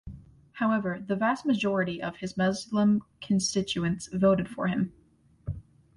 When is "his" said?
2.15-2.35